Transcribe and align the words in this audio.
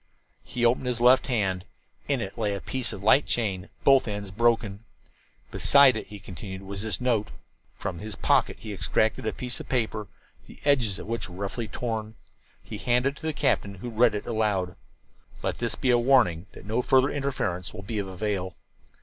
He 0.43 0.65
opened 0.65 0.87
his 0.87 0.99
left 0.99 1.27
hand. 1.27 1.63
In 2.07 2.21
it 2.21 2.35
lay 2.35 2.55
a 2.55 2.59
piece 2.59 2.91
of 2.91 3.03
light 3.03 3.27
chain, 3.27 3.69
both 3.83 4.07
ends 4.07 4.31
broken. 4.31 4.83
"Beside 5.51 5.95
it," 5.95 6.07
he 6.07 6.17
continued, 6.19 6.63
"was 6.63 6.81
this 6.81 6.99
note." 6.99 7.29
From 7.75 7.99
his 7.99 8.15
pocket 8.15 8.57
he 8.59 8.73
extracted 8.73 9.27
a 9.27 9.31
piece 9.31 9.59
of 9.59 9.69
paper, 9.69 10.07
the 10.47 10.59
edges 10.65 10.97
of 10.97 11.05
which 11.05 11.29
were 11.29 11.35
roughly 11.35 11.67
torn. 11.67 12.15
He 12.63 12.79
handed 12.79 13.11
it 13.17 13.17
to 13.17 13.27
the 13.27 13.31
captain, 13.31 13.75
who 13.75 13.91
read 13.91 14.15
aloud: 14.15 14.75
"Let 15.43 15.59
this 15.59 15.75
be 15.75 15.91
a 15.91 15.99
warning 15.99 16.47
that 16.53 16.65
no 16.65 16.81
further 16.81 17.09
interference 17.11 17.71
will 17.71 17.83
be 17.83 17.99
of 17.99 18.07
avail." 18.07 18.55